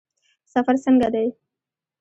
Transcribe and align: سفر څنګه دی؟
سفر 0.53 0.75
څنګه 0.83 1.07
دی؟ 1.13 1.27